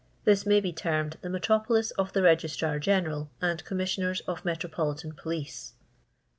This 0.23 0.47
may 0.47 0.59
be 0.59 0.73
termed 0.73 1.17
the 1.21 1.29
metropolis 1.29 1.91
of 1.91 2.11
the 2.11 2.23
Registrar 2.23 2.79
General 2.79 3.29
and 3.39 3.63
Commit* 3.63 3.89
sioners 3.89 4.21
of 4.27 4.43
Metropolitan 4.43 5.11
Police. 5.13 5.73